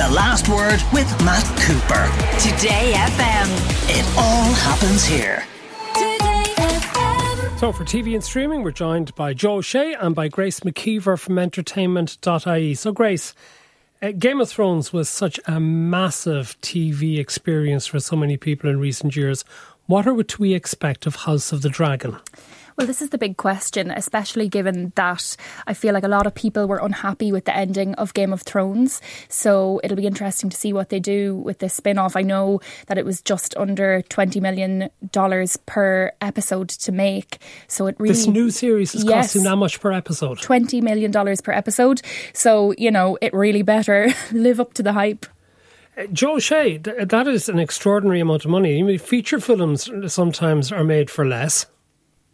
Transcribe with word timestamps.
The 0.00 0.08
Last 0.08 0.48
Word 0.48 0.80
with 0.94 1.06
Matt 1.26 1.44
Cooper. 1.60 2.08
Today 2.38 2.94
FM. 2.94 3.48
It 3.90 4.06
all 4.16 4.50
happens 4.54 5.04
here. 5.04 5.44
So, 7.58 7.70
for 7.70 7.84
TV 7.84 8.14
and 8.14 8.24
streaming, 8.24 8.62
we're 8.62 8.70
joined 8.70 9.14
by 9.14 9.34
Joe 9.34 9.56
O'Shea 9.56 9.92
and 9.92 10.14
by 10.14 10.28
Grace 10.28 10.60
McKeever 10.60 11.18
from 11.18 11.38
entertainment.ie. 11.38 12.74
So, 12.76 12.92
Grace, 12.92 13.34
uh, 14.00 14.12
Game 14.12 14.40
of 14.40 14.48
Thrones 14.48 14.90
was 14.90 15.10
such 15.10 15.38
a 15.46 15.60
massive 15.60 16.58
TV 16.62 17.18
experience 17.18 17.86
for 17.86 18.00
so 18.00 18.16
many 18.16 18.38
people 18.38 18.70
in 18.70 18.80
recent 18.80 19.14
years. 19.14 19.44
What 19.84 20.06
are 20.06 20.14
we 20.14 20.24
to 20.24 20.44
expect 20.44 21.04
of 21.04 21.16
House 21.16 21.52
of 21.52 21.60
the 21.60 21.68
Dragon? 21.68 22.16
Well, 22.80 22.86
this 22.86 23.02
is 23.02 23.10
the 23.10 23.18
big 23.18 23.36
question, 23.36 23.90
especially 23.90 24.48
given 24.48 24.94
that 24.94 25.36
I 25.66 25.74
feel 25.74 25.92
like 25.92 26.02
a 26.02 26.08
lot 26.08 26.26
of 26.26 26.34
people 26.34 26.66
were 26.66 26.78
unhappy 26.78 27.30
with 27.30 27.44
the 27.44 27.54
ending 27.54 27.94
of 27.96 28.14
Game 28.14 28.32
of 28.32 28.40
Thrones. 28.40 29.02
So 29.28 29.82
it'll 29.84 29.98
be 29.98 30.06
interesting 30.06 30.48
to 30.48 30.56
see 30.56 30.72
what 30.72 30.88
they 30.88 30.98
do 30.98 31.34
with 31.34 31.58
this 31.58 31.74
spin 31.74 31.98
off. 31.98 32.16
I 32.16 32.22
know 32.22 32.62
that 32.86 32.96
it 32.96 33.04
was 33.04 33.20
just 33.20 33.54
under 33.58 34.00
$20 34.08 34.40
million 34.40 34.88
per 35.66 36.12
episode 36.22 36.70
to 36.70 36.90
make. 36.90 37.42
So 37.68 37.86
it 37.86 37.96
really. 37.98 38.14
This 38.14 38.26
new 38.26 38.48
series 38.48 38.94
is 38.94 39.04
yes, 39.04 39.26
costing 39.26 39.42
that 39.42 39.56
much 39.56 39.78
per 39.78 39.92
episode? 39.92 40.38
$20 40.38 40.82
million 40.82 41.12
per 41.12 41.52
episode. 41.52 42.00
So, 42.32 42.72
you 42.78 42.90
know, 42.90 43.18
it 43.20 43.34
really 43.34 43.60
better 43.60 44.08
live 44.32 44.58
up 44.58 44.72
to 44.72 44.82
the 44.82 44.94
hype. 44.94 45.26
Uh, 45.98 46.06
Joe 46.06 46.36
O'Shea, 46.36 46.78
that 46.78 47.28
is 47.28 47.50
an 47.50 47.58
extraordinary 47.58 48.20
amount 48.20 48.46
of 48.46 48.50
money. 48.50 48.96
Feature 48.96 49.38
films 49.38 49.90
sometimes 50.10 50.72
are 50.72 50.82
made 50.82 51.10
for 51.10 51.26
less. 51.26 51.66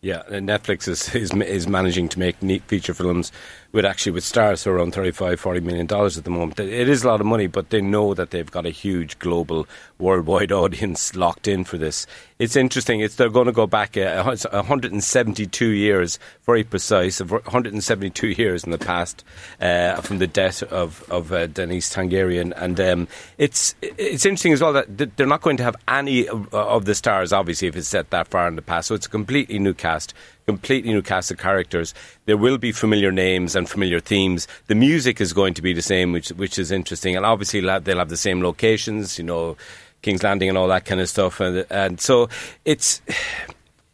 Yeah, 0.00 0.22
Netflix 0.28 0.88
is, 0.88 1.14
is 1.14 1.32
is 1.32 1.66
managing 1.66 2.08
to 2.10 2.18
make 2.18 2.42
neat 2.42 2.62
feature 2.64 2.94
films 2.94 3.32
with 3.76 3.84
actually 3.84 4.12
with 4.12 4.24
stars 4.24 4.62
so 4.62 4.70
around 4.70 4.94
35 4.94 5.38
40 5.38 5.60
million 5.60 5.86
dollars 5.86 6.16
at 6.16 6.24
the 6.24 6.30
moment. 6.30 6.58
It 6.58 6.88
is 6.88 7.04
a 7.04 7.08
lot 7.08 7.20
of 7.20 7.26
money 7.26 7.46
but 7.46 7.68
they 7.68 7.82
know 7.82 8.14
that 8.14 8.30
they've 8.30 8.50
got 8.50 8.64
a 8.64 8.70
huge 8.70 9.18
global 9.18 9.68
worldwide 9.98 10.50
audience 10.62 11.14
locked 11.14 11.46
in 11.46 11.62
for 11.62 11.76
this. 11.76 12.06
It's 12.38 12.56
interesting. 12.56 13.00
It's 13.00 13.16
they're 13.16 13.28
going 13.28 13.46
to 13.46 13.52
go 13.52 13.66
back 13.66 13.98
uh, 13.98 14.24
172 14.24 15.66
years 15.68 16.18
very 16.46 16.64
precise 16.64 17.20
172 17.20 18.28
years 18.28 18.64
in 18.64 18.70
the 18.70 18.78
past 18.78 19.24
uh, 19.60 20.00
from 20.00 20.18
the 20.18 20.26
death 20.26 20.62
of 20.62 21.04
of 21.10 21.30
uh, 21.30 21.46
Daenerys 21.46 21.92
Targaryen. 21.92 22.54
And 22.56 22.80
um, 22.80 23.08
it's 23.36 23.74
it's 23.82 24.24
interesting 24.24 24.54
as 24.54 24.62
well 24.62 24.72
that 24.72 25.16
they're 25.18 25.26
not 25.26 25.42
going 25.42 25.58
to 25.58 25.64
have 25.64 25.76
any 25.86 26.26
of 26.28 26.86
the 26.86 26.94
stars 26.94 27.30
obviously 27.30 27.68
if 27.68 27.76
it's 27.76 27.88
set 27.88 28.08
that 28.08 28.28
far 28.28 28.48
in 28.48 28.56
the 28.56 28.62
past. 28.62 28.88
So 28.88 28.94
it's 28.94 29.06
a 29.06 29.10
completely 29.10 29.58
new 29.58 29.74
cast 29.74 30.14
completely 30.46 30.92
new 30.92 31.02
cast 31.02 31.30
of 31.30 31.38
characters. 31.38 31.92
There 32.26 32.36
will 32.36 32.56
be 32.56 32.70
familiar 32.70 33.10
names 33.10 33.56
and 33.56 33.68
familiar 33.68 33.98
themes. 33.98 34.46
The 34.68 34.76
music 34.76 35.20
is 35.20 35.32
going 35.32 35.54
to 35.54 35.62
be 35.62 35.72
the 35.72 35.82
same, 35.82 36.12
which 36.12 36.28
which 36.30 36.58
is 36.58 36.70
interesting, 36.70 37.16
and 37.16 37.26
obviously 37.26 37.60
they'll 37.60 37.98
have 37.98 38.08
the 38.08 38.16
same 38.16 38.42
locations, 38.42 39.18
you 39.18 39.24
know, 39.24 39.56
King's 40.02 40.22
Landing 40.22 40.48
and 40.48 40.56
all 40.56 40.68
that 40.68 40.84
kind 40.84 41.00
of 41.00 41.08
stuff, 41.08 41.40
and 41.40 41.66
and 41.68 42.00
so 42.00 42.28
it's 42.64 43.02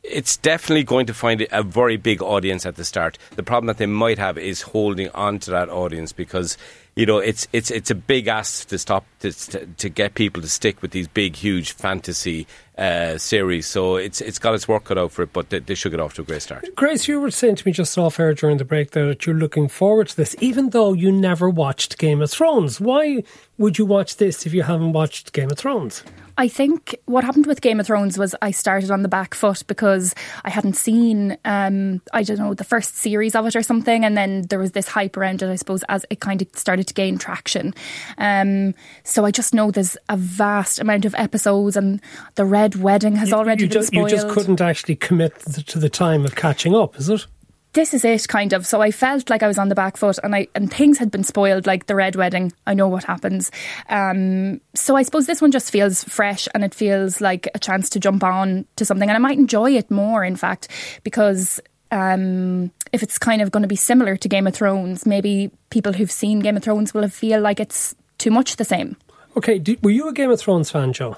it's 0.02 0.36
definitely 0.36 0.82
going 0.82 1.06
to 1.06 1.14
find 1.14 1.46
a 1.52 1.62
very 1.62 1.96
big 1.96 2.22
audience 2.22 2.66
at 2.66 2.76
the 2.76 2.84
start. 2.84 3.18
The 3.36 3.42
problem 3.42 3.68
that 3.68 3.78
they 3.78 3.86
might 3.86 4.18
have 4.18 4.36
is 4.36 4.62
holding 4.62 5.08
on 5.10 5.38
to 5.40 5.50
that 5.52 5.68
audience 5.68 6.12
because 6.12 6.58
you 6.96 7.06
know 7.06 7.18
it's 7.18 7.46
it's 7.52 7.70
it's 7.70 7.90
a 7.90 7.94
big 7.94 8.26
ask 8.26 8.68
to 8.68 8.78
stop 8.78 9.06
to, 9.20 9.32
to 9.32 9.88
get 9.88 10.14
people 10.14 10.42
to 10.42 10.48
stick 10.48 10.82
with 10.82 10.90
these 10.90 11.06
big 11.06 11.36
huge 11.36 11.72
fantasy 11.72 12.46
uh, 12.76 13.16
series. 13.16 13.66
So 13.66 13.96
it's 13.96 14.20
it's 14.20 14.40
got 14.40 14.54
its 14.54 14.66
work 14.66 14.84
cut 14.84 14.98
out 14.98 15.12
for 15.12 15.22
it, 15.22 15.32
but 15.32 15.50
they, 15.50 15.60
they, 15.60 15.76
should 15.76 15.92
get 15.92 16.00
off 16.00 16.14
to 16.14 16.22
a 16.22 16.24
great 16.24 16.42
start. 16.42 16.66
Grace, 16.74 17.06
you 17.06 17.20
were 17.20 17.30
saying 17.30 17.56
to 17.56 17.66
me 17.66 17.72
just 17.72 17.96
off 17.96 18.18
air 18.18 18.34
during 18.34 18.58
the 18.58 18.64
break 18.64 18.90
that 18.90 19.24
you're 19.24 19.36
looking 19.36 19.68
forward 19.68 20.08
to 20.08 20.16
this, 20.16 20.34
even 20.40 20.70
though 20.70 20.92
you 20.92 21.12
never 21.12 21.48
watched 21.48 21.96
Game 21.98 22.20
of 22.20 22.30
Thrones. 22.30 22.80
Why 22.80 23.22
would 23.56 23.78
you 23.78 23.86
watch 23.86 24.16
this 24.16 24.46
if 24.46 24.52
you 24.52 24.64
haven't 24.64 24.92
watched 24.92 25.32
Game 25.32 25.50
of 25.50 25.58
Thrones? 25.58 26.02
I 26.38 26.48
think 26.48 26.96
what 27.06 27.24
happened 27.24 27.46
with 27.46 27.60
Game 27.60 27.80
of 27.80 27.86
Thrones 27.86 28.18
was 28.18 28.34
I 28.40 28.50
started 28.50 28.90
on 28.90 29.02
the 29.02 29.08
back 29.08 29.34
foot 29.34 29.64
because 29.66 30.14
I 30.44 30.50
hadn't 30.50 30.74
seen, 30.74 31.36
um, 31.44 32.00
I 32.12 32.22
don't 32.22 32.38
know, 32.38 32.54
the 32.54 32.64
first 32.64 32.96
series 32.96 33.34
of 33.34 33.46
it 33.46 33.56
or 33.56 33.62
something. 33.62 34.04
And 34.04 34.16
then 34.16 34.42
there 34.42 34.58
was 34.58 34.72
this 34.72 34.88
hype 34.88 35.16
around 35.16 35.42
it, 35.42 35.50
I 35.50 35.56
suppose, 35.56 35.84
as 35.88 36.06
it 36.10 36.20
kind 36.20 36.42
of 36.42 36.48
started 36.54 36.86
to 36.88 36.94
gain 36.94 37.18
traction. 37.18 37.74
Um, 38.18 38.74
so 39.04 39.24
I 39.24 39.30
just 39.30 39.54
know 39.54 39.70
there's 39.70 39.96
a 40.08 40.16
vast 40.16 40.80
amount 40.80 41.04
of 41.04 41.14
episodes 41.16 41.76
and 41.76 42.00
the 42.34 42.44
Red 42.44 42.76
Wedding 42.76 43.16
has 43.16 43.30
you, 43.30 43.36
already 43.36 43.64
you 43.64 43.68
been 43.68 43.74
just, 43.74 43.88
spoiled. 43.88 44.10
You 44.10 44.16
just 44.16 44.28
couldn't 44.28 44.60
actually 44.60 44.96
commit 44.96 45.38
to 45.40 45.78
the 45.78 45.88
time 45.88 46.24
of 46.24 46.34
catching 46.34 46.74
up, 46.74 46.96
is 46.98 47.08
it? 47.08 47.26
This 47.72 47.94
is 47.94 48.04
it 48.04 48.28
kind 48.28 48.52
of. 48.52 48.66
So 48.66 48.80
i 48.80 48.90
felt 48.90 49.30
like 49.30 49.42
i 49.42 49.46
was 49.46 49.58
on 49.58 49.68
the 49.68 49.74
back 49.74 49.96
foot 49.96 50.18
and 50.22 50.34
i 50.34 50.48
and 50.54 50.72
things 50.72 50.98
had 50.98 51.10
been 51.10 51.24
spoiled 51.24 51.66
like 51.66 51.86
the 51.86 51.94
red 51.94 52.16
wedding. 52.16 52.52
I 52.66 52.74
know 52.74 52.88
what 52.88 53.04
happens. 53.04 53.50
Um, 53.88 54.60
so 54.74 54.96
i 54.96 55.02
suppose 55.02 55.26
this 55.26 55.40
one 55.40 55.52
just 55.52 55.70
feels 55.70 56.04
fresh 56.04 56.48
and 56.54 56.64
it 56.64 56.74
feels 56.74 57.20
like 57.20 57.48
a 57.54 57.58
chance 57.58 57.88
to 57.90 58.00
jump 58.00 58.22
on 58.24 58.66
to 58.76 58.84
something. 58.84 59.08
And 59.08 59.16
i 59.16 59.20
might 59.20 59.38
enjoy 59.38 59.72
it 59.72 59.90
more 59.90 60.24
in 60.24 60.36
fact 60.36 60.68
because 61.02 61.60
um, 61.90 62.70
if 62.90 63.02
it's 63.02 63.18
kind 63.18 63.42
of 63.42 63.50
going 63.50 63.62
to 63.62 63.68
be 63.68 63.76
similar 63.76 64.16
to 64.16 64.28
game 64.28 64.46
of 64.46 64.54
thrones 64.54 65.06
maybe 65.06 65.50
people 65.70 65.92
who've 65.92 66.10
seen 66.10 66.40
game 66.40 66.56
of 66.56 66.62
thrones 66.62 66.94
will 66.94 67.08
feel 67.08 67.40
like 67.40 67.60
it's 67.60 67.94
too 68.18 68.30
much 68.30 68.56
the 68.56 68.64
same. 68.64 68.96
Okay 69.36 69.62
were 69.82 69.90
you 69.90 70.08
a 70.08 70.12
game 70.12 70.30
of 70.30 70.40
thrones 70.40 70.70
fan 70.70 70.92
joe 70.92 71.16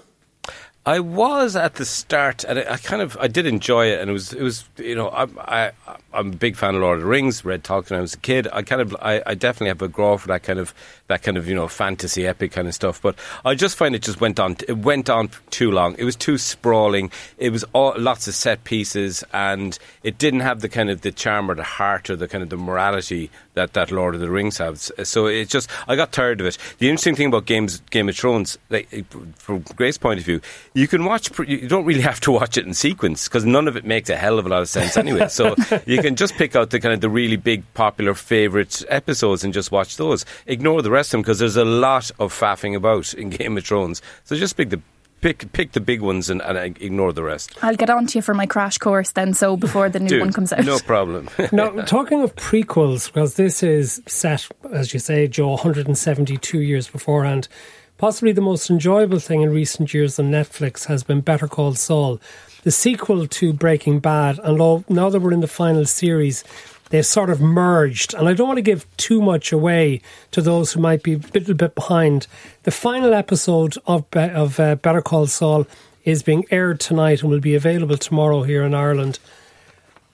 I 0.87 1.01
was 1.01 1.57
at 1.57 1.77
the 1.77 1.87
start, 1.87 2.45
and 2.45 2.59
I, 2.59 2.77
kind 2.77 3.01
of 3.01 3.17
I 3.19 3.27
did 3.27 3.47
enjoy 3.47 3.87
it, 3.87 4.01
and 4.01 4.11
it 4.11 4.13
was 4.13 4.35
it 4.35 4.43
was 4.43 4.69
you 4.77 4.95
know 4.95 5.09
I, 5.09 5.25
I 5.39 5.73
I'm 6.13 6.33
a 6.33 6.37
big 6.37 6.57
fan 6.57 6.75
of 6.75 6.83
Lord 6.83 6.99
of 6.99 7.05
the 7.05 7.09
Rings, 7.09 7.43
read 7.43 7.65
Tolkien 7.65 7.91
when 7.91 7.99
I 8.01 8.03
was 8.03 8.15
a 8.15 8.19
kid. 8.19 8.49
I 8.53 8.63
kind 8.63 8.83
of 8.83 8.95
I, 9.01 9.23
I 9.27 9.35
definitely 9.35 9.69
have 9.69 9.81
a 9.81 9.89
grow 9.89 10.19
for 10.19 10.29
that 10.29 10.43
kind 10.43 10.59
of 10.59 10.75
that 11.09 11.23
kind 11.23 11.39
of 11.39 11.49
you 11.49 11.55
know 11.55 11.69
fantasy 11.69 12.27
epic 12.27 12.53
kind 12.53 12.69
of 12.69 12.75
stuff. 12.75 13.01
But 13.01 13.19
I 13.47 13.55
just 13.55 13.77
find 13.77 13.95
it 13.95 14.03
just 14.03 14.21
went 14.21 14.39
on 14.39 14.57
it 14.69 14.77
went 14.77 15.09
on 15.09 15.31
too 15.49 15.71
long. 15.71 15.95
It 15.97 16.05
was 16.05 16.17
too 16.17 16.37
sprawling. 16.37 17.11
It 17.39 17.51
was 17.51 17.65
all, 17.73 17.95
lots 17.97 18.29
of 18.29 18.35
set 18.35 18.65
pieces, 18.65 19.25
and 19.33 19.79
it 20.03 20.19
didn't 20.19 20.41
have 20.41 20.61
the 20.61 20.69
kind 20.69 20.91
of 20.91 21.01
the 21.01 21.13
charm 21.13 21.51
or 21.51 21.55
the 21.55 21.63
heart 21.63 22.11
or 22.11 22.17
the 22.17 22.29
kind 22.29 22.45
of 22.45 22.51
the 22.51 22.59
morality 22.59 23.31
that, 23.55 23.73
that 23.73 23.91
Lord 23.91 24.15
of 24.15 24.21
the 24.21 24.31
Rings 24.31 24.59
has. 24.59 24.93
So 25.05 25.27
it 25.27 25.49
just 25.49 25.71
I 25.89 25.97
got 25.97 26.13
tired 26.13 26.43
of 26.43 26.47
it. 26.47 26.59
The 26.79 26.91
interesting 26.91 27.17
thing 27.17 27.29
about 27.29 27.47
games 27.47 27.81
Game 27.91 28.09
of 28.09 28.17
Thrones, 28.17 28.59
like, 28.69 28.89
from 29.37 29.61
Grace's 29.77 29.99
point 29.99 30.21
of 30.21 30.27
view, 30.27 30.41
you 30.75 30.89
can 30.89 31.05
watch. 31.05 31.31
You 31.39 31.69
don't 31.69 31.85
really 31.85 32.01
have 32.11 32.21
to 32.21 32.33
watch 32.33 32.59
it 32.59 32.67
in 32.67 32.75
sequence 32.75 33.29
because 33.29 33.45
none 33.45 33.69
of 33.69 33.77
it 33.77 33.85
makes 33.85 34.11
a 34.11 34.17
hell 34.17 34.39
of 34.39 34.47
a 34.47 34.49
lot 34.49 34.61
of 34.61 34.69
sense 34.69 34.97
anyway. 34.97 35.29
So 35.29 35.55
you 35.87 36.03
can 36.03 36.17
just 36.17 36.35
pick 36.35 36.55
out 36.55 36.71
the 36.71 36.81
kind 36.81 36.93
of 36.93 37.01
the 37.01 37.09
really 37.09 37.37
big 37.37 37.63
popular 37.75 38.15
favourite 38.15 38.83
episodes 38.89 39.45
and 39.45 39.55
just 39.55 39.73
watch 39.73 39.97
those. 39.97 40.25
Ignore 40.47 40.83
the 40.83 40.91
rest 40.91 41.09
of 41.09 41.13
them 41.13 41.23
because 41.23 41.39
there's 41.39 41.57
a 41.57 41.65
lot 41.65 42.11
of 42.19 42.33
faffing 42.33 42.77
about 42.77 43.15
in 43.15 43.31
Game 43.35 43.57
of 43.57 43.65
Thrones. 43.65 44.03
So 44.25 44.37
just 44.37 44.57
pick 44.57 44.71
the 44.71 44.81
pick 45.21 45.51
pick 45.53 45.73
the 45.73 45.81
big 45.81 46.03
ones 46.03 46.29
and, 46.29 46.43
and 46.43 46.77
ignore 46.83 47.13
the 47.13 47.23
rest. 47.23 47.57
I'll 47.63 47.77
get 47.77 47.89
on 47.89 48.07
to 48.09 48.19
you 48.19 48.23
for 48.23 48.35
my 48.35 48.45
crash 48.45 48.77
course 48.77 49.13
then, 49.13 49.33
so 49.33 49.57
before 49.57 49.89
the 49.89 50.01
new 50.01 50.09
Dude, 50.09 50.21
one 50.21 50.33
comes 50.33 50.53
out. 50.53 50.65
No 50.65 50.79
problem. 50.81 51.31
now, 51.53 51.71
talking 51.83 52.21
of 52.21 52.35
prequels, 52.35 53.07
because 53.07 53.35
this 53.35 53.63
is 53.63 54.03
set, 54.07 54.47
as 54.73 54.93
you 54.93 54.99
say, 54.99 55.29
Joe, 55.29 55.51
172 55.51 56.61
years 56.61 56.89
beforehand. 56.89 57.49
Possibly 57.97 58.33
the 58.33 58.41
most 58.41 58.71
enjoyable 58.71 59.21
thing 59.21 59.43
in 59.43 59.51
recent 59.51 59.95
years 59.95 60.19
on 60.19 60.31
Netflix 60.31 60.87
has 60.87 61.05
been 61.05 61.21
Better 61.21 61.47
Call 61.47 61.75
Saul, 61.75 62.21
the 62.65 62.73
sequel 62.73 63.27
to 63.29 63.53
Breaking 63.53 64.01
Bad. 64.01 64.41
And 64.41 64.59
now 64.89 65.11
that 65.11 65.21
we're 65.21 65.33
in 65.33 65.41
the 65.41 65.47
final 65.47 65.85
series, 65.85 66.43
they've 66.91 67.07
sort 67.07 67.31
of 67.31 67.41
merged. 67.41 68.13
And 68.13 68.29
I 68.29 68.35
don't 68.35 68.49
want 68.49 68.59
to 68.59 68.63
give 68.63 68.85
too 68.97 69.23
much 69.23 69.53
away 69.53 70.01
to 70.33 70.43
those 70.43 70.73
who 70.73 70.81
might 70.81 71.03
be 71.05 71.15
a 71.15 71.19
little 71.19 71.55
bit 71.55 71.77
behind. 71.77 72.27
The 72.65 72.73
final 72.73 73.15
episode 73.15 73.77
of, 73.87 74.05
of 74.13 74.59
uh, 74.59 74.75
Better 74.77 75.03
Call 75.03 75.27
Saul 75.27 75.67
is 76.05 76.23
being 76.23 76.45
aired 76.51 76.81
tonight 76.81 77.23
and 77.23 77.31
will 77.31 77.41
be 77.41 77.55
available 77.55 77.97
tomorrow 77.97 78.43
here 78.43 78.65
in 78.65 78.75
Ireland. 78.75 79.19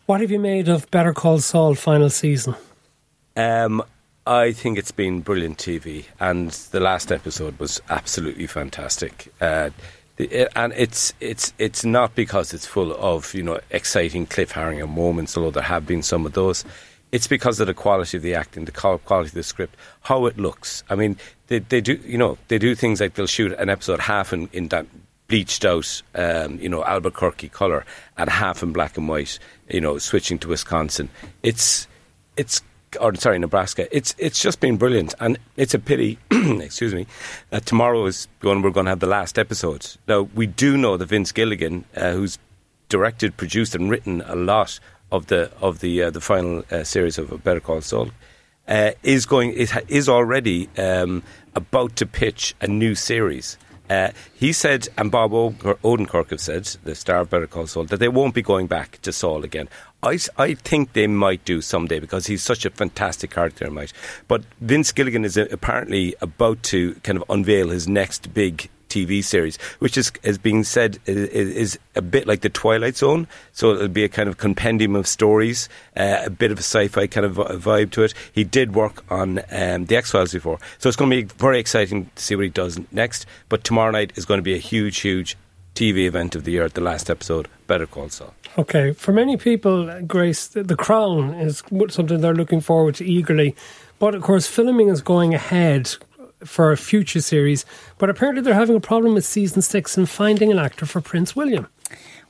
What 0.07 0.21
have 0.21 0.31
you 0.31 0.39
made 0.39 0.69
of 0.69 0.91
Better 0.91 1.15
Call 1.15 1.39
Saul 1.39 1.75
final 1.75 2.11
season? 2.11 2.57
Um, 3.37 3.83
I 4.31 4.53
think 4.53 4.79
it's 4.79 4.93
been 4.93 5.23
brilliant 5.23 5.59
TV, 5.59 6.05
and 6.21 6.53
the 6.71 6.79
last 6.79 7.11
episode 7.11 7.59
was 7.59 7.83
absolutely 7.91 8.47
fantastic. 8.47 9.33
Uh, 9.41 9.71
and 10.55 10.73
it's 10.77 11.13
it's 11.19 11.53
it's 11.59 11.85
not 11.85 12.15
because 12.15 12.55
it's 12.55 12.65
full 12.65 12.93
of 12.93 13.35
you 13.35 13.43
know 13.43 13.59
exciting 13.71 14.29
cliffhanger 14.29 14.89
moments, 14.89 15.37
although 15.37 15.51
there 15.51 15.65
have 15.65 15.85
been 15.85 16.05
some 16.05 16.27
of 16.27 16.35
those. 16.35 16.65
It's 17.11 17.27
because 17.27 17.59
of 17.59 17.67
the 17.67 17.75
quality 17.75 18.19
of 18.19 18.23
the 18.23 18.37
acting, 18.37 18.67
the 18.67 18.71
quality 18.71 19.31
of 19.31 19.35
the 19.35 19.43
script, 19.43 19.75
how 20.03 20.27
it 20.27 20.39
looks. 20.39 20.85
I 20.89 20.95
mean, 20.95 21.17
they 21.49 21.59
they 21.59 21.81
do 21.81 21.95
you 22.05 22.17
know 22.17 22.39
they 22.47 22.59
do 22.59 22.77
things 22.77 23.01
like 23.01 23.15
they'll 23.15 23.27
shoot 23.27 23.53
an 23.55 23.69
episode 23.69 23.99
half 23.99 24.33
in, 24.33 24.49
in 24.53 24.69
that 24.69 24.87
bleached 25.27 25.65
out, 25.65 26.03
um, 26.15 26.61
you 26.61 26.69
know, 26.69 26.85
Albuquerque 26.85 27.49
color, 27.49 27.85
and 28.17 28.31
half 28.31 28.63
in 28.63 28.73
black 28.73 28.97
and 28.97 29.09
white. 29.09 29.41
You 29.69 29.81
know, 29.81 29.99
switching 29.99 30.39
to 30.39 30.47
Wisconsin. 30.47 31.09
It's 31.43 31.89
it's 32.37 32.63
or 33.01 33.15
sorry, 33.15 33.39
Nebraska. 33.39 33.95
It's 33.95 34.15
it's 34.19 34.41
just 34.41 34.61
been 34.61 34.77
brilliant, 34.77 35.15
and 35.21 35.39
it's 35.57 35.75
a 35.75 35.79
pity. 35.79 36.19
excuse 36.31 36.95
me. 36.95 37.07
Tomorrow 37.65 38.07
is 38.07 38.29
when 38.41 38.63
we're 38.63 38.71
going 38.71 38.87
to 38.87 38.91
have 38.91 39.01
the 39.01 39.07
last 39.07 39.39
episode. 39.39 39.87
Now 40.09 40.23
we 40.35 40.47
do 40.47 40.77
know 40.77 40.97
that 40.97 41.07
Vince 41.07 41.33
Gilligan, 41.33 41.85
uh, 41.97 42.13
who's 42.13 42.39
directed, 42.89 43.37
produced, 43.37 43.75
and 43.75 43.91
written 43.91 44.23
a 44.23 44.35
lot 44.35 44.81
of 45.13 45.27
the 45.27 45.51
of 45.61 45.81
the 45.81 46.05
uh, 46.05 46.11
the 46.11 46.21
final 46.21 46.65
uh, 46.71 46.85
series 46.85 47.19
of 47.19 47.43
Better 47.45 47.61
Call 47.61 47.81
Saul, 47.81 48.11
uh, 48.69 48.93
is 49.03 49.27
going 49.27 49.53
is, 49.53 49.77
is 49.89 50.09
already 50.09 50.69
um, 50.79 51.23
about 51.55 51.97
to 51.97 52.07
pitch 52.07 52.55
a 52.61 52.67
new 52.67 52.95
series. 52.95 53.57
Uh, 53.91 54.13
he 54.35 54.53
said, 54.53 54.87
and 54.97 55.11
Bob 55.11 55.33
Odenkirk 55.33 56.31
have 56.31 56.41
said, 56.41 56.65
the 56.85 56.95
star 56.95 57.23
of 57.23 57.31
Better 57.31 57.49
Call 57.49 57.67
Saul, 57.67 57.87
that 57.87 57.99
they 57.99 58.09
won't 58.09 58.35
be 58.35 58.43
going 58.43 58.69
back 58.69 59.03
to 59.03 59.13
Saul 59.13 59.43
again. 59.43 59.69
I, 60.03 60.19
I 60.39 60.55
think 60.55 60.95
they 60.95 61.07
might 61.07 61.45
do 61.45 61.61
someday 61.61 62.01
because 62.01 62.27
he's 62.27 62.43
such 62.43 62.65
a 62.65 62.71
fantastic 62.71 63.31
character, 63.31 63.71
might. 63.71 63.93
But 64.29 64.45
Vince 64.61 64.93
Gilligan 64.93 65.25
is 65.25 65.37
uh, 65.37 65.47
apparently 65.51 66.15
about 66.21 66.63
to 66.65 66.95
kind 67.03 67.19
of 67.19 67.25
unveil 67.29 67.69
his 67.69 67.87
next 67.87 68.33
big 68.33 68.71
TV 68.89 69.23
series, 69.23 69.57
which 69.79 69.97
is, 69.97 70.11
is 70.23 70.37
being 70.37 70.65
said 70.65 70.99
is, 71.07 71.29
is 71.29 71.79
a 71.95 72.03
bit 72.03 72.27
like 72.27 72.41
the 72.41 72.49
Twilight 72.49 72.97
Zone. 72.97 73.29
So 73.53 73.73
it'll 73.73 73.89
be 73.89 74.05
a 74.05 74.09
kind 74.09 74.29
of 74.29 74.39
compendium 74.39 74.97
of 74.97 75.07
stories, 75.07 75.69
uh, 75.97 76.23
a 76.25 76.31
bit 76.31 76.51
of 76.51 76.59
a 76.59 76.63
sci-fi 76.63 77.07
kind 77.07 77.25
of 77.25 77.37
vibe 77.37 77.93
to 77.93 78.03
it. 78.03 78.15
He 78.33 78.43
did 78.43 78.75
work 78.75 79.05
on 79.11 79.41
um, 79.51 79.87
the 79.87 79.97
X 79.97 80.11
Files 80.11 80.33
before, 80.33 80.59
so 80.79 80.89
it's 80.89 80.97
going 80.97 81.11
to 81.11 81.17
be 81.17 81.23
very 81.23 81.61
exciting 81.61 82.11
to 82.15 82.23
see 82.23 82.35
what 82.35 82.43
he 82.45 82.51
does 82.51 82.81
next. 82.91 83.27
But 83.49 83.65
tomorrow 83.65 83.93
night 83.93 84.13
is 84.17 84.25
going 84.25 84.39
to 84.39 84.43
be 84.43 84.55
a 84.55 84.59
huge, 84.59 84.99
huge 84.99 85.37
TV 85.81 86.05
event 86.05 86.37
of 86.37 86.45
the 86.45 86.53
year. 86.53 86.65
at 86.65 86.75
The 86.75 86.83
last 86.83 87.09
episode, 87.09 87.49
Better 87.67 87.87
Call 87.87 88.11
Saul. 88.11 88.35
Okay, 88.59 88.93
for 88.93 89.13
many 89.13 89.39
people, 89.39 90.03
Grace, 90.03 90.47
the, 90.47 90.63
the 90.63 90.77
Crown 90.77 91.33
is 91.33 91.63
something 91.89 92.21
they're 92.21 92.35
looking 92.35 92.61
forward 92.61 92.97
to 92.97 93.05
eagerly. 93.07 93.57
But 93.99 94.15
of 94.15 94.23
course, 94.23 94.47
filming 94.47 94.89
is 94.89 95.01
going 95.01 95.33
ahead 95.33 95.97
for 96.45 96.73
a 96.73 96.77
future 96.77 97.21
series. 97.21 97.65
But 97.99 98.11
apparently, 98.11 98.43
they're 98.43 98.55
having 98.55 98.77
a 98.77 98.81
problem 98.81 99.15
with 99.15 99.25
season 99.25 99.63
six 99.63 99.97
and 99.97 100.09
finding 100.09 100.51
an 100.51 100.59
actor 100.59 100.87
for 100.87 101.01
Prince 101.01 101.37
William. 101.37 101.69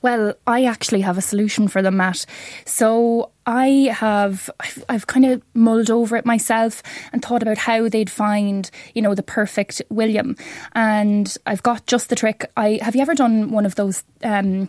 Well, 0.01 0.33
I 0.47 0.65
actually 0.65 1.01
have 1.01 1.17
a 1.17 1.21
solution 1.21 1.67
for 1.67 1.81
them, 1.81 1.97
Matt. 1.97 2.25
So 2.65 3.29
I 3.45 3.93
have, 3.93 4.49
I've, 4.59 4.83
I've 4.89 5.07
kind 5.07 5.25
of 5.25 5.43
mulled 5.53 5.91
over 5.91 6.15
it 6.15 6.25
myself 6.25 6.81
and 7.13 7.21
thought 7.21 7.43
about 7.43 7.59
how 7.59 7.87
they'd 7.87 8.09
find, 8.09 8.69
you 8.95 9.01
know, 9.03 9.13
the 9.13 9.23
perfect 9.23 9.81
William. 9.89 10.35
And 10.73 11.35
I've 11.45 11.61
got 11.61 11.85
just 11.85 12.09
the 12.09 12.15
trick. 12.15 12.49
I 12.57 12.79
have 12.81 12.95
you 12.95 13.01
ever 13.01 13.13
done 13.13 13.51
one 13.51 13.65
of 13.65 13.75
those 13.75 14.03
um, 14.23 14.67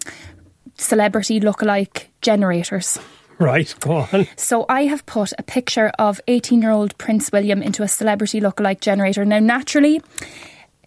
celebrity 0.76 1.40
lookalike 1.40 2.08
generators? 2.20 2.98
Right, 3.42 3.74
go 3.80 3.96
on. 3.96 4.28
So 4.36 4.64
I 4.68 4.84
have 4.84 5.04
put 5.04 5.32
a 5.36 5.42
picture 5.42 5.90
of 5.98 6.20
18 6.28 6.62
year 6.62 6.70
old 6.70 6.96
Prince 6.96 7.32
William 7.32 7.60
into 7.60 7.82
a 7.82 7.88
celebrity 7.88 8.40
lookalike 8.40 8.80
generator. 8.80 9.24
Now, 9.24 9.40
naturally, 9.40 10.00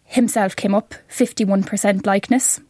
himself 0.05 0.55
came 0.55 0.73
up 0.73 0.95
51% 1.09 2.05
likeness. 2.05 2.61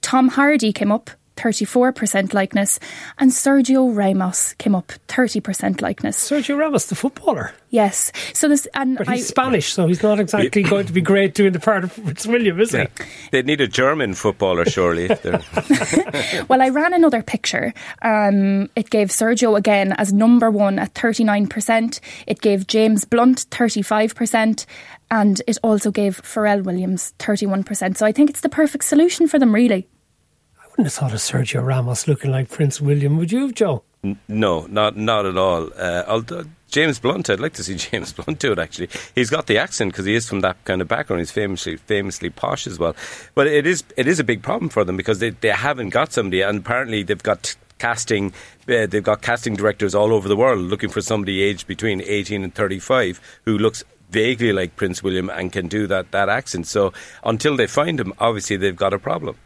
Tom 0.00 0.28
Hardy 0.28 0.72
came 0.72 0.92
up 0.92 1.10
34% 1.40 2.34
likeness. 2.34 2.78
And 3.18 3.30
Sergio 3.30 3.94
Ramos 3.94 4.54
came 4.54 4.74
up 4.74 4.92
30% 5.08 5.80
likeness. 5.80 6.16
Sergio 6.30 6.58
Ramos, 6.58 6.86
the 6.86 6.94
footballer. 6.94 7.52
Yes. 7.70 8.12
So 8.34 8.48
this, 8.48 8.66
and 8.74 8.98
But 8.98 9.08
I, 9.08 9.16
he's 9.16 9.28
Spanish, 9.28 9.72
so 9.72 9.86
he's 9.86 10.02
not 10.02 10.18
exactly 10.20 10.62
going 10.62 10.86
to 10.86 10.92
be 10.92 11.00
great 11.00 11.34
doing 11.34 11.52
the 11.52 11.60
part 11.60 11.84
of 11.84 11.94
Prince 11.94 12.26
William, 12.26 12.60
is 12.60 12.72
he? 12.72 12.84
They'd 13.30 13.46
need 13.46 13.60
a 13.60 13.68
German 13.68 14.14
footballer, 14.14 14.64
surely. 14.64 15.06
if 15.10 15.22
they're- 15.22 16.44
Well, 16.48 16.60
I 16.62 16.68
ran 16.68 16.92
another 16.94 17.22
picture. 17.22 17.72
Um, 18.02 18.68
it 18.76 18.90
gave 18.90 19.08
Sergio 19.08 19.56
again 19.56 19.92
as 19.92 20.12
number 20.12 20.50
one 20.50 20.78
at 20.78 20.94
39%. 20.94 22.00
It 22.26 22.40
gave 22.40 22.66
James 22.66 23.04
Blunt 23.04 23.46
35%. 23.50 24.66
And 25.12 25.42
it 25.46 25.58
also 25.62 25.90
gave 25.90 26.22
Pharrell 26.22 26.62
Williams 26.64 27.14
31%. 27.18 27.96
So 27.96 28.06
I 28.06 28.12
think 28.12 28.30
it's 28.30 28.42
the 28.42 28.48
perfect 28.48 28.84
solution 28.84 29.26
for 29.26 29.38
them, 29.38 29.52
really. 29.54 29.88
Wouldn't 30.80 30.94
have 30.94 31.10
thought 31.10 31.12
of 31.12 31.18
Sergio 31.18 31.62
Ramos 31.62 32.08
looking 32.08 32.30
like 32.30 32.48
Prince 32.48 32.80
William, 32.80 33.18
would 33.18 33.30
you 33.30 33.52
Joe? 33.52 33.82
No, 34.28 34.64
not 34.64 34.96
not 34.96 35.26
at 35.26 35.36
all. 35.36 35.68
Uh, 35.76 36.04
although 36.08 36.44
James 36.70 36.98
Blunt, 36.98 37.28
I'd 37.28 37.38
like 37.38 37.52
to 37.52 37.62
see 37.62 37.74
James 37.90 38.14
Blunt 38.14 38.38
do 38.38 38.52
it. 38.52 38.58
Actually, 38.58 38.88
he's 39.14 39.28
got 39.28 39.46
the 39.46 39.58
accent 39.58 39.92
because 39.92 40.06
he 40.06 40.14
is 40.14 40.26
from 40.26 40.40
that 40.40 40.64
kind 40.64 40.80
of 40.80 40.88
background. 40.88 41.20
He's 41.20 41.30
famously 41.30 41.76
famously 41.76 42.30
posh 42.30 42.66
as 42.66 42.78
well. 42.78 42.96
But 43.34 43.46
it 43.46 43.66
is 43.66 43.84
it 43.98 44.08
is 44.08 44.20
a 44.20 44.24
big 44.24 44.42
problem 44.42 44.70
for 44.70 44.82
them 44.82 44.96
because 44.96 45.18
they 45.18 45.28
they 45.28 45.50
haven't 45.50 45.90
got 45.90 46.14
somebody, 46.14 46.40
and 46.40 46.60
apparently 46.60 47.02
they've 47.02 47.22
got 47.22 47.54
casting 47.78 48.32
uh, 48.66 48.86
they've 48.86 49.04
got 49.04 49.20
casting 49.20 49.56
directors 49.56 49.94
all 49.94 50.14
over 50.14 50.28
the 50.28 50.36
world 50.36 50.60
looking 50.60 50.88
for 50.88 51.02
somebody 51.02 51.42
aged 51.42 51.66
between 51.66 52.02
18 52.02 52.44
and 52.44 52.54
35 52.54 53.40
who 53.44 53.56
looks 53.56 53.84
vaguely 54.10 54.52
like 54.52 54.76
Prince 54.76 55.02
William 55.02 55.30
and 55.30 55.52
can 55.52 55.68
do 55.68 55.86
that 55.86 56.10
that 56.10 56.28
accent. 56.28 56.66
So 56.66 56.92
until 57.24 57.56
they 57.56 57.66
find 57.66 57.98
him, 57.98 58.12
obviously 58.18 58.56
they've 58.56 58.76
got 58.76 58.92
a 58.92 58.98
problem. 58.98 59.36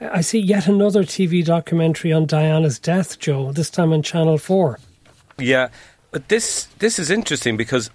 I 0.00 0.20
see 0.20 0.40
yet 0.40 0.66
another 0.66 1.02
TV 1.02 1.44
documentary 1.44 2.12
on 2.12 2.26
Diana's 2.26 2.78
death, 2.78 3.18
Joe, 3.18 3.52
this 3.52 3.70
time 3.70 3.92
on 3.92 4.02
Channel 4.02 4.38
4. 4.38 4.78
Yeah, 5.38 5.68
but 6.10 6.28
this 6.28 6.66
this 6.78 6.98
is 6.98 7.10
interesting 7.10 7.56
because 7.56 7.90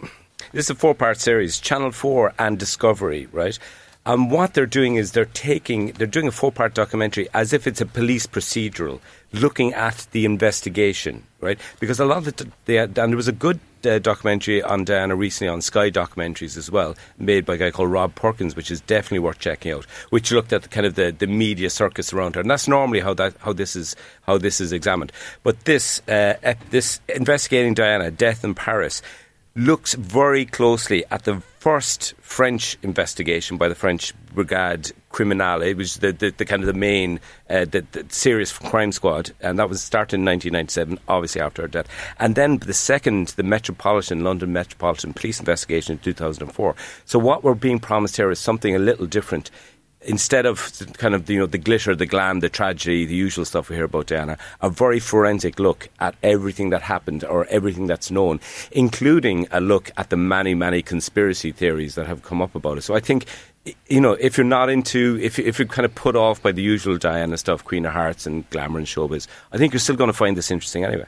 this 0.52 0.66
is 0.66 0.70
a 0.72 0.76
four 0.76 0.96
part 0.96 1.20
series, 1.20 1.60
Channel 1.60 1.92
Four 1.92 2.34
and 2.38 2.58
Discovery, 2.58 3.28
right? 3.32 3.58
And 4.06 4.32
what 4.32 4.54
they're 4.54 4.66
doing 4.66 4.96
is 4.96 5.12
they're 5.12 5.26
taking 5.26 5.92
they're 5.94 6.08
doing 6.08 6.28
a 6.28 6.32
four 6.32 6.52
part 6.52 6.74
documentary 6.74 7.30
as 7.34 7.54
if 7.54 7.68
it's 7.68 7.80
a 7.80 7.86
police 7.86 8.26
procedural, 8.28 9.00
looking 9.32 9.74
at 9.74 10.08
the 10.12 10.26
investigation, 10.26 11.24
right? 11.40 11.60
Because 11.80 12.00
a 12.00 12.06
lot 12.06 12.20
of 12.20 12.36
the, 12.36 12.48
they 12.66 12.76
had, 12.76 12.98
and 12.98 13.12
there 13.12 13.18
was 13.18 13.28
a 13.28 13.34
good 13.34 13.60
uh, 13.86 14.00
documentary 14.00 14.62
on 14.62 14.84
Diana 14.84 15.16
recently 15.16 15.50
on 15.50 15.62
Sky 15.62 15.90
Documentaries 15.90 16.58
as 16.58 16.72
well, 16.72 16.96
made 17.18 17.46
by 17.46 17.56
a 17.56 17.58
guy 17.58 17.72
called 17.72 17.92
Rob 17.92 18.16
Perkins, 18.16 18.56
which 18.56 18.72
is 18.72 18.82
definitely 18.82 19.20
worth 19.20 19.40
checking 19.40 19.72
out. 19.72 19.86
Which 20.10 20.32
looked 20.32 20.54
at 20.54 20.64
the 20.64 20.70
kind 20.70 20.86
of 20.86 20.96
the, 20.96 21.12
the 21.18 21.28
media 21.28 21.70
circus 21.70 22.14
around 22.14 22.36
her, 22.36 22.42
and 22.42 22.50
that's 22.50 22.68
normally 22.68 23.00
how 23.00 23.14
that 23.16 23.36
how 23.40 23.54
this 23.54 23.76
is 23.76 23.96
how 24.24 24.38
this 24.38 24.62
is 24.62 24.72
examined. 24.72 25.12
But 25.44 25.66
this 25.66 26.02
uh, 26.08 26.56
this 26.70 27.00
investigating 27.08 27.74
Diana 27.74 28.12
death 28.12 28.44
in 28.44 28.56
Paris 28.56 29.02
looks 29.56 29.94
very 29.96 30.46
closely 30.46 31.04
at 31.12 31.24
the 31.24 31.42
first 31.60 32.14
French 32.22 32.78
investigation 32.82 33.58
by 33.58 33.68
the 33.68 33.76
French 33.76 34.14
Brigade 34.34 34.92
Criminelle. 35.12 35.60
which 35.60 35.78
was 35.78 35.96
the, 35.98 36.14
the, 36.14 36.30
the 36.30 36.46
kind 36.46 36.62
of 36.62 36.68
the 36.68 36.74
main, 36.74 37.20
uh, 37.50 37.66
the, 37.66 37.86
the 37.92 38.06
serious 38.10 38.58
crime 38.58 38.92
squad, 38.92 39.32
and 39.42 39.60
that 39.60 39.68
was 39.68 39.82
started 39.82 40.16
in 40.16 40.26
1997, 40.26 41.00
obviously 41.08 41.42
after 41.42 41.64
her 41.64 41.68
death. 41.68 41.88
And 42.20 42.36
then 42.36 42.60
the 42.60 42.74
second, 42.74 43.30
the 43.30 43.44
Metropolitan, 43.44 44.24
London 44.24 44.54
Metropolitan 44.54 45.14
Police 45.14 45.40
investigation 45.40 45.94
in 45.94 46.00
2004. 46.00 46.76
So 47.06 47.20
what 47.20 47.44
we're 47.44 47.56
being 47.56 47.80
promised 47.80 48.16
here 48.16 48.32
is 48.32 48.40
something 48.40 48.76
a 48.76 48.80
little 48.80 49.08
different 49.08 49.52
instead 50.02 50.46
of 50.46 50.72
kind 50.94 51.14
of 51.14 51.30
you 51.30 51.40
know 51.40 51.46
the 51.46 51.58
glitter, 51.58 51.96
the 51.96 52.06
glam, 52.06 52.40
the 52.40 52.50
tragedy, 52.50 53.06
the 53.06 53.16
usual 53.16 53.46
stuff 53.46 53.70
we 53.70 53.76
hear 53.76 53.86
about 53.86 54.08
Diana, 54.08 54.38
a 54.62 54.70
very 54.70 55.00
forensic 55.00 55.60
look 55.60 55.90
at 56.00 56.16
everything 56.24 56.70
that 56.70 56.82
happened 56.82 57.24
or 57.24 57.46
everything 57.48 57.88
that's 57.88 58.12
known, 58.12 58.40
including 58.72 59.48
a 59.52 59.60
look 59.60 59.92
at 59.98 60.10
the 60.10 60.18
many 60.18 60.54
many 60.56 60.82
conspiracy 60.82 61.52
theories 61.52 61.96
that 61.96 62.08
have 62.08 62.24
come 62.24 62.42
up 62.42 62.56
about 62.56 62.78
it. 62.78 62.82
So 62.82 62.96
I 62.96 63.00
think. 63.00 63.26
You 63.88 64.00
know, 64.00 64.14
if 64.14 64.38
you're 64.38 64.46
not 64.46 64.70
into, 64.70 65.20
if, 65.22 65.38
if 65.38 65.60
you're 65.60 65.68
kind 65.68 65.86
of 65.86 65.94
put 65.94 66.16
off 66.16 66.42
by 66.42 66.54
the 66.54 66.62
usual 66.62 66.98
Diana 66.98 67.38
stuff, 67.38 67.64
Queen 67.66 67.86
of 67.86 67.92
Hearts 67.92 68.26
and 68.26 68.50
glamour 68.50 68.80
and 68.80 68.88
showbiz, 68.88 69.28
I 69.52 69.58
think 69.58 69.74
you're 69.74 69.82
still 69.82 69.98
going 69.98 70.08
to 70.08 70.14
find 70.14 70.36
this 70.38 70.50
interesting 70.50 70.86
anyway. 70.86 71.06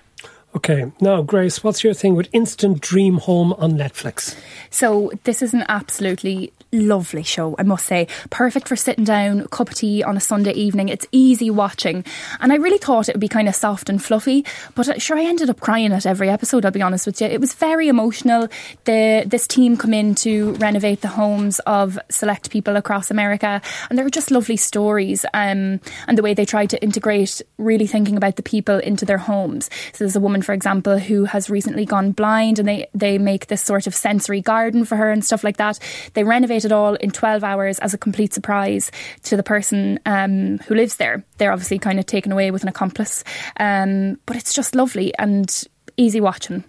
Okay, 0.53 0.91
now, 0.99 1.21
Grace, 1.21 1.63
what's 1.63 1.81
your 1.81 1.93
thing 1.93 2.13
with 2.15 2.27
Instant 2.33 2.81
Dream 2.81 3.19
Home 3.19 3.53
on 3.53 3.73
Netflix? 3.73 4.35
So 4.69 5.11
this 5.23 5.41
is 5.41 5.53
an 5.53 5.63
absolutely 5.69 6.51
lovely 6.73 7.23
show, 7.23 7.55
I 7.57 7.63
must 7.63 7.85
say. 7.85 8.07
Perfect 8.29 8.67
for 8.67 8.75
sitting 8.75 9.03
down, 9.03 9.47
cup 9.47 9.69
of 9.69 9.75
tea 9.75 10.03
on 10.03 10.17
a 10.17 10.19
Sunday 10.19 10.53
evening. 10.53 10.89
It's 10.89 11.05
easy 11.11 11.49
watching. 11.49 12.05
And 12.39 12.51
I 12.51 12.55
really 12.55 12.77
thought 12.77 13.09
it 13.09 13.15
would 13.15 13.21
be 13.21 13.27
kind 13.27 13.47
of 13.47 13.55
soft 13.55 13.89
and 13.89 14.03
fluffy, 14.03 14.45
but 14.75 15.01
sure 15.01 15.17
I 15.17 15.23
ended 15.23 15.49
up 15.49 15.59
crying 15.59 15.91
at 15.91 16.05
every 16.05 16.29
episode, 16.29 16.65
I'll 16.65 16.71
be 16.71 16.81
honest 16.81 17.05
with 17.05 17.21
you. 17.21 17.27
It 17.27 17.41
was 17.41 17.53
very 17.53 17.87
emotional. 17.87 18.47
The 18.85 19.23
this 19.25 19.47
team 19.47 19.77
come 19.77 19.93
in 19.93 20.15
to 20.15 20.53
renovate 20.53 21.01
the 21.01 21.07
homes 21.07 21.59
of 21.59 21.99
select 22.09 22.51
people 22.51 22.75
across 22.75 23.11
America 23.11 23.61
and 23.89 23.97
they're 23.97 24.09
just 24.09 24.31
lovely 24.31 24.57
stories. 24.57 25.25
Um, 25.33 25.79
and 26.07 26.17
the 26.17 26.23
way 26.23 26.33
they 26.33 26.45
try 26.45 26.65
to 26.65 26.81
integrate 26.81 27.41
really 27.57 27.87
thinking 27.87 28.17
about 28.17 28.35
the 28.35 28.43
people 28.43 28.79
into 28.79 29.05
their 29.05 29.17
homes. 29.17 29.69
So 29.93 30.03
there's 30.03 30.15
a 30.15 30.19
woman, 30.19 30.40
for 30.41 30.53
example, 30.53 30.97
who 30.99 31.25
has 31.25 31.49
recently 31.49 31.85
gone 31.85 32.11
blind 32.11 32.59
and 32.59 32.67
they, 32.67 32.87
they 32.93 33.17
make 33.17 33.47
this 33.47 33.61
sort 33.61 33.87
of 33.87 33.95
sensory 33.95 34.41
garden 34.41 34.85
for 34.85 34.95
her 34.95 35.11
and 35.11 35.23
stuff 35.23 35.43
like 35.43 35.57
that. 35.57 35.79
They 36.13 36.23
renovate 36.23 36.65
it 36.65 36.71
all 36.71 36.95
in 36.95 37.11
12 37.11 37.43
hours 37.43 37.79
as 37.79 37.93
a 37.93 37.97
complete 37.97 38.33
surprise 38.33 38.91
to 39.23 39.37
the 39.37 39.43
person 39.43 39.99
um, 40.05 40.57
who 40.59 40.75
lives 40.75 40.97
there. 40.97 41.23
They're 41.37 41.51
obviously 41.51 41.79
kind 41.79 41.99
of 41.99 42.05
taken 42.05 42.31
away 42.31 42.51
with 42.51 42.63
an 42.63 42.69
accomplice. 42.69 43.23
Um, 43.57 44.19
but 44.25 44.35
it's 44.35 44.53
just 44.53 44.75
lovely 44.75 45.13
and 45.17 45.63
easy 45.97 46.21
watching. 46.21 46.63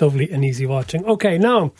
Lovely 0.00 0.30
and 0.30 0.44
easy 0.44 0.66
watching. 0.66 1.04
Okay, 1.04 1.36
now, 1.36 1.72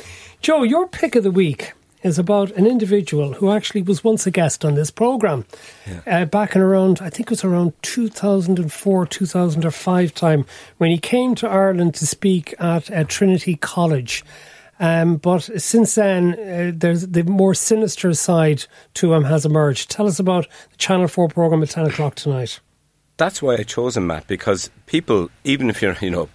Joe, 0.43 0.63
your 0.63 0.87
pick 0.89 1.15
of 1.15 1.25
the 1.25 1.31
week 1.31 1.73
is 2.02 2.19
about 2.19 2.50
an 2.52 2.66
individual 2.66 3.35
who 3.35 3.50
actually 3.50 3.83
was 3.83 4.02
once 4.02 4.26
a 4.26 4.30
guest 4.30 4.64
on 4.64 4.75
this 4.75 4.90
program 4.90 5.45
uh, 6.07 6.25
back 6.25 6.54
in 6.54 6.62
around, 6.62 7.00
I 7.00 7.11
think 7.11 7.28
it 7.28 7.30
was 7.30 7.45
around 7.45 7.73
2004, 7.83 9.07
2005 9.07 10.14
time 10.14 10.47
when 10.78 10.90
he 10.90 10.99
came 10.99 11.35
to 11.37 11.49
Ireland 11.49 11.95
to 11.97 12.07
speak 12.07 12.54
at 12.59 12.90
uh, 12.90 13.04
Trinity 13.04 13.57
College. 13.57 14.25
Um, 14.78 15.16
but 15.16 15.40
since 15.61 15.95
then, 15.95 16.33
uh, 16.33 16.73
there's 16.75 17.07
the 17.07 17.23
more 17.25 17.54
sinister 17.54 18.14
side 18.14 18.64
to 18.95 19.12
him 19.12 19.25
has 19.25 19.45
emerged. 19.45 19.90
Tell 19.90 20.07
us 20.07 20.19
about 20.19 20.47
the 20.71 20.76
Channel 20.78 21.07
4 21.07 21.28
program 21.28 21.62
at 21.62 21.69
10 21.69 21.87
o'clock 21.87 22.14
tonight. 22.14 22.61
That's 23.19 23.42
why 23.42 23.57
I 23.57 23.64
chose 23.64 23.99
him, 23.99 24.07
Matt, 24.07 24.26
because 24.26 24.71
people, 24.87 25.28
even 25.45 25.69
if 25.69 25.83
you're, 25.83 25.97
you 26.00 26.09
know, 26.09 26.30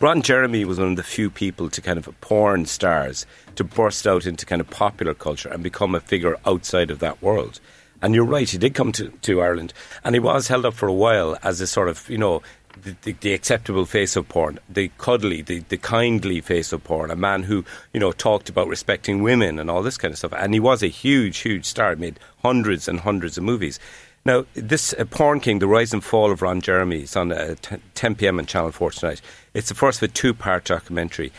Ron 0.00 0.22
Jeremy 0.22 0.64
was 0.64 0.80
one 0.80 0.90
of 0.90 0.96
the 0.96 1.04
few 1.04 1.30
people 1.30 1.70
to 1.70 1.80
kind 1.80 1.98
of 1.98 2.20
porn 2.20 2.66
stars 2.66 3.26
to 3.54 3.62
burst 3.62 4.08
out 4.08 4.26
into 4.26 4.44
kind 4.44 4.60
of 4.60 4.68
popular 4.68 5.14
culture 5.14 5.48
and 5.48 5.62
become 5.62 5.94
a 5.94 6.00
figure 6.00 6.36
outside 6.44 6.90
of 6.90 6.98
that 6.98 7.22
world. 7.22 7.60
And 8.02 8.12
you're 8.12 8.24
right, 8.24 8.50
he 8.50 8.58
did 8.58 8.74
come 8.74 8.90
to, 8.90 9.10
to 9.10 9.40
Ireland 9.40 9.72
and 10.02 10.16
he 10.16 10.18
was 10.18 10.48
held 10.48 10.66
up 10.66 10.74
for 10.74 10.88
a 10.88 10.92
while 10.92 11.38
as 11.44 11.60
a 11.60 11.68
sort 11.68 11.88
of, 11.88 12.10
you 12.10 12.18
know, 12.18 12.42
the, 12.82 12.96
the, 13.02 13.12
the, 13.12 13.32
acceptable 13.34 13.84
face 13.84 14.16
of 14.16 14.28
porn, 14.28 14.58
the 14.68 14.90
cuddly, 14.98 15.42
the, 15.42 15.60
the 15.68 15.76
kindly 15.76 16.40
face 16.40 16.72
of 16.72 16.82
porn, 16.82 17.12
a 17.12 17.16
man 17.16 17.44
who, 17.44 17.64
you 17.92 18.00
know, 18.00 18.10
talked 18.10 18.48
about 18.48 18.66
respecting 18.66 19.22
women 19.22 19.60
and 19.60 19.70
all 19.70 19.84
this 19.84 19.96
kind 19.96 20.10
of 20.10 20.18
stuff. 20.18 20.34
And 20.36 20.52
he 20.52 20.58
was 20.58 20.82
a 20.82 20.88
huge, 20.88 21.38
huge 21.38 21.66
star, 21.66 21.94
made 21.94 22.18
hundreds 22.42 22.88
and 22.88 22.98
hundreds 22.98 23.38
of 23.38 23.44
movies. 23.44 23.78
Now, 24.26 24.46
this 24.54 24.94
uh, 24.94 25.04
Porn 25.04 25.40
King, 25.40 25.58
The 25.58 25.66
Rise 25.66 25.92
and 25.92 26.02
Fall 26.02 26.32
of 26.32 26.40
Ron 26.40 26.62
Jeremy, 26.62 27.02
is 27.02 27.14
on 27.14 27.30
uh, 27.30 27.56
t- 27.60 27.76
10 27.94 28.14
pm 28.14 28.38
on 28.38 28.46
Channel 28.46 28.72
4 28.72 28.90
tonight. 28.92 29.20
It's 29.52 29.68
the 29.68 29.74
first 29.74 30.02
of 30.02 30.08
a 30.08 30.12
two 30.12 30.32
part 30.32 30.64
documentary. 30.64 31.30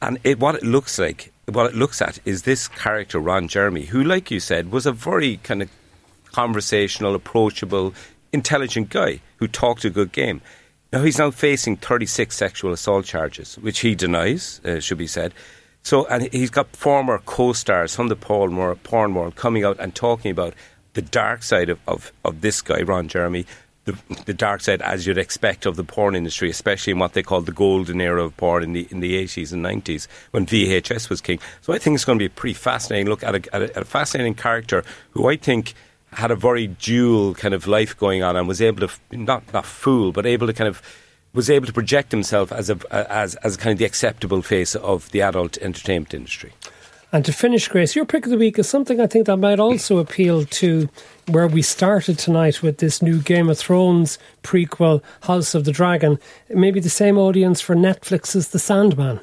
And 0.00 0.18
it, 0.24 0.40
what 0.40 0.56
it 0.56 0.64
looks 0.64 0.98
like, 0.98 1.32
what 1.46 1.66
it 1.66 1.76
looks 1.76 2.02
at 2.02 2.18
is 2.24 2.42
this 2.42 2.66
character, 2.66 3.20
Ron 3.20 3.46
Jeremy, 3.46 3.84
who, 3.84 4.02
like 4.02 4.32
you 4.32 4.40
said, 4.40 4.72
was 4.72 4.86
a 4.86 4.92
very 4.92 5.36
kind 5.38 5.62
of 5.62 5.70
conversational, 6.32 7.14
approachable, 7.14 7.94
intelligent 8.32 8.88
guy 8.88 9.20
who 9.36 9.46
talked 9.46 9.84
a 9.84 9.90
good 9.90 10.10
game. 10.10 10.40
Now, 10.92 11.04
he's 11.04 11.18
now 11.18 11.30
facing 11.30 11.76
36 11.76 12.36
sexual 12.36 12.72
assault 12.72 13.04
charges, 13.04 13.54
which 13.58 13.80
he 13.80 13.94
denies, 13.94 14.60
uh, 14.64 14.80
should 14.80 14.98
be 14.98 15.06
said. 15.06 15.32
So, 15.84 16.06
and 16.06 16.28
he's 16.32 16.50
got 16.50 16.74
former 16.74 17.18
co 17.24 17.52
stars 17.52 17.94
from 17.94 18.08
the 18.08 18.16
porn 18.16 18.56
world 18.56 19.36
coming 19.36 19.64
out 19.64 19.78
and 19.78 19.94
talking 19.94 20.32
about 20.32 20.54
the 20.94 21.02
dark 21.02 21.42
side 21.42 21.68
of, 21.68 21.78
of, 21.88 22.12
of 22.24 22.40
this 22.40 22.60
guy, 22.60 22.82
Ron 22.82 23.08
Jeremy, 23.08 23.46
the, 23.84 23.98
the 24.26 24.34
dark 24.34 24.60
side, 24.60 24.80
as 24.82 25.06
you'd 25.06 25.18
expect, 25.18 25.66
of 25.66 25.76
the 25.76 25.84
porn 25.84 26.14
industry, 26.14 26.48
especially 26.48 26.92
in 26.92 26.98
what 26.98 27.14
they 27.14 27.22
call 27.22 27.40
the 27.40 27.52
golden 27.52 28.00
era 28.00 28.22
of 28.22 28.36
porn 28.36 28.62
in 28.62 28.72
the 28.72 28.86
in 28.90 29.00
the 29.00 29.16
eighties 29.16 29.52
and 29.52 29.62
nineties 29.62 30.06
when 30.30 30.46
VHS 30.46 31.10
was 31.10 31.20
king. 31.20 31.40
So 31.62 31.72
I 31.72 31.78
think 31.78 31.94
it's 31.94 32.04
going 32.04 32.18
to 32.18 32.22
be 32.22 32.26
a 32.26 32.30
pretty 32.30 32.54
fascinating 32.54 33.08
look 33.08 33.24
at 33.24 33.34
a, 33.34 33.54
at 33.54 33.62
a, 33.62 33.80
a 33.80 33.84
fascinating 33.84 34.34
character 34.34 34.84
who 35.10 35.28
I 35.28 35.36
think 35.36 35.74
had 36.12 36.30
a 36.30 36.36
very 36.36 36.66
dual 36.68 37.34
kind 37.34 37.54
of 37.54 37.66
life 37.66 37.96
going 37.96 38.22
on 38.22 38.36
and 38.36 38.46
was 38.46 38.62
able 38.62 38.86
to 38.86 38.94
not 39.10 39.52
not 39.52 39.66
fool, 39.66 40.12
but 40.12 40.26
able 40.26 40.46
to 40.46 40.52
kind 40.52 40.68
of 40.68 40.80
was 41.32 41.50
able 41.50 41.66
to 41.66 41.72
project 41.72 42.12
himself 42.12 42.52
as 42.52 42.70
a 42.70 42.78
as 43.10 43.34
as 43.36 43.56
kind 43.56 43.72
of 43.72 43.78
the 43.78 43.84
acceptable 43.84 44.42
face 44.42 44.76
of 44.76 45.10
the 45.10 45.22
adult 45.22 45.58
entertainment 45.58 46.14
industry. 46.14 46.52
And 47.14 47.26
to 47.26 47.32
finish, 47.32 47.68
Grace, 47.68 47.94
your 47.94 48.06
pick 48.06 48.24
of 48.24 48.30
the 48.30 48.38
week 48.38 48.58
is 48.58 48.66
something 48.66 48.98
I 48.98 49.06
think 49.06 49.26
that 49.26 49.36
might 49.36 49.60
also 49.60 49.98
appeal 49.98 50.46
to 50.46 50.88
where 51.28 51.46
we 51.46 51.60
started 51.60 52.18
tonight 52.18 52.62
with 52.62 52.78
this 52.78 53.02
new 53.02 53.20
Game 53.20 53.50
of 53.50 53.58
Thrones 53.58 54.18
prequel, 54.42 55.02
House 55.24 55.54
of 55.54 55.66
the 55.66 55.72
Dragon. 55.72 56.18
Maybe 56.48 56.80
the 56.80 56.88
same 56.88 57.18
audience 57.18 57.60
for 57.60 57.76
Netflix's 57.76 58.48
The 58.48 58.58
Sandman. 58.58 59.20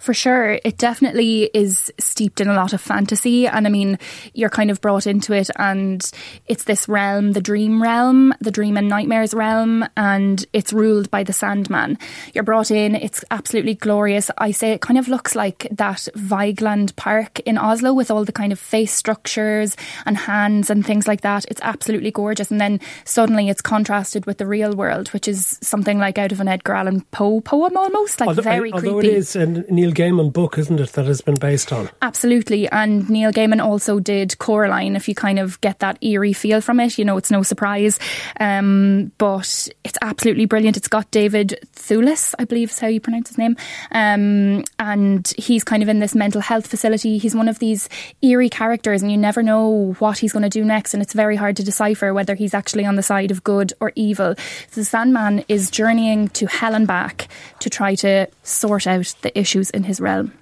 For 0.00 0.14
sure. 0.14 0.58
It 0.64 0.78
definitely 0.78 1.50
is 1.54 1.92
steeped 1.98 2.40
in 2.40 2.48
a 2.48 2.54
lot 2.54 2.72
of 2.72 2.80
fantasy. 2.80 3.46
And 3.46 3.66
I 3.66 3.70
mean, 3.70 3.98
you're 4.32 4.50
kind 4.50 4.70
of 4.70 4.80
brought 4.80 5.06
into 5.06 5.32
it, 5.32 5.50
and 5.56 6.08
it's 6.46 6.64
this 6.64 6.88
realm, 6.88 7.32
the 7.32 7.40
dream 7.40 7.82
realm, 7.82 8.32
the 8.40 8.50
dream 8.50 8.76
and 8.76 8.88
nightmares 8.88 9.34
realm, 9.34 9.86
and 9.96 10.44
it's 10.52 10.72
ruled 10.72 11.10
by 11.10 11.22
the 11.22 11.32
Sandman. 11.32 11.98
You're 12.32 12.44
brought 12.44 12.70
in, 12.70 12.94
it's 12.94 13.24
absolutely 13.30 13.74
glorious. 13.74 14.30
I 14.38 14.50
say 14.50 14.72
it 14.72 14.80
kind 14.80 14.98
of 14.98 15.08
looks 15.08 15.34
like 15.34 15.68
that 15.70 16.08
Vigeland 16.16 16.96
Park 16.96 17.40
in 17.40 17.58
Oslo 17.58 17.92
with 17.92 18.10
all 18.10 18.24
the 18.24 18.32
kind 18.32 18.52
of 18.52 18.58
face 18.58 18.92
structures 18.92 19.76
and 20.06 20.16
hands 20.16 20.70
and 20.70 20.84
things 20.84 21.06
like 21.06 21.22
that. 21.22 21.44
It's 21.48 21.60
absolutely 21.62 22.10
gorgeous. 22.10 22.50
And 22.50 22.60
then 22.60 22.80
suddenly 23.04 23.48
it's 23.48 23.62
contrasted 23.62 24.26
with 24.26 24.38
the 24.38 24.46
real 24.46 24.74
world, 24.74 25.08
which 25.08 25.28
is 25.28 25.58
something 25.60 25.98
like 25.98 26.18
out 26.18 26.32
of 26.32 26.40
an 26.40 26.48
Edgar 26.48 26.74
Allan 26.74 27.00
Poe 27.10 27.40
poem 27.40 27.76
almost, 27.76 28.20
like 28.20 28.28
although, 28.28 28.42
very 28.42 28.72
I, 28.72 28.78
creepy. 28.78 28.88
Although 28.88 28.98
it 29.00 29.06
is, 29.06 29.36
and 29.36 29.63
Neil 29.68 29.92
Gaiman 29.92 30.32
book, 30.32 30.58
isn't 30.58 30.80
it, 30.80 30.92
that 30.92 31.06
has 31.06 31.20
been 31.20 31.36
based 31.36 31.72
on? 31.72 31.90
Absolutely. 32.02 32.68
And 32.68 33.08
Neil 33.08 33.32
Gaiman 33.32 33.62
also 33.62 34.00
did 34.00 34.38
Coraline, 34.38 34.96
if 34.96 35.08
you 35.08 35.14
kind 35.14 35.38
of 35.38 35.60
get 35.60 35.78
that 35.80 36.02
eerie 36.02 36.32
feel 36.32 36.60
from 36.60 36.80
it. 36.80 36.98
You 36.98 37.04
know, 37.04 37.16
it's 37.16 37.30
no 37.30 37.42
surprise. 37.42 37.98
Um, 38.40 39.12
but 39.18 39.68
it's 39.84 39.98
absolutely 40.02 40.46
brilliant. 40.46 40.76
It's 40.76 40.88
got 40.88 41.10
David 41.10 41.58
Thewlis, 41.74 42.34
I 42.38 42.44
believe 42.44 42.70
is 42.70 42.78
how 42.78 42.88
you 42.88 43.00
pronounce 43.00 43.28
his 43.28 43.38
name. 43.38 43.56
Um, 43.90 44.64
and 44.78 45.32
he's 45.38 45.64
kind 45.64 45.82
of 45.82 45.88
in 45.88 45.98
this 45.98 46.14
mental 46.14 46.40
health 46.40 46.66
facility. 46.66 47.18
He's 47.18 47.34
one 47.34 47.48
of 47.48 47.58
these 47.58 47.88
eerie 48.22 48.50
characters, 48.50 49.02
and 49.02 49.10
you 49.10 49.18
never 49.18 49.42
know 49.42 49.94
what 49.98 50.18
he's 50.18 50.32
going 50.32 50.42
to 50.42 50.48
do 50.48 50.64
next. 50.64 50.94
And 50.94 51.02
it's 51.02 51.12
very 51.12 51.36
hard 51.36 51.56
to 51.56 51.64
decipher 51.64 52.12
whether 52.12 52.34
he's 52.34 52.54
actually 52.54 52.84
on 52.84 52.96
the 52.96 53.02
side 53.02 53.30
of 53.30 53.44
good 53.44 53.72
or 53.80 53.92
evil. 53.94 54.34
So 54.70 54.80
the 54.80 54.84
Sandman 54.84 55.44
is 55.48 55.70
journeying 55.70 56.28
to 56.28 56.46
hell 56.46 56.74
and 56.74 56.86
back 56.86 57.28
to 57.60 57.70
try 57.70 57.94
to 57.96 58.28
sort 58.42 58.86
out 58.86 59.14
the 59.22 59.36
issue 59.38 59.53
issues 59.54 59.70
in 59.70 59.84
his 59.84 60.00
realm. 60.00 60.32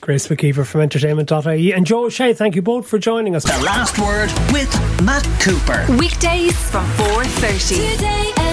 Grace 0.00 0.26
McKeever 0.26 0.66
from 0.66 0.80
entertainment.ie 0.80 1.72
and 1.72 1.86
Joe 1.86 2.06
O'Shea, 2.06 2.34
thank 2.34 2.56
you 2.56 2.62
both 2.62 2.88
for 2.88 2.98
joining 2.98 3.36
us. 3.36 3.44
The 3.44 3.64
last 3.64 3.98
word 3.98 4.30
with 4.52 4.72
Matt 5.02 5.24
Cooper. 5.40 5.86
Weekdays 5.96 6.56
from 6.70 6.84
4.30. 6.92 7.94
Today 7.94 8.32
FM. 8.36 8.45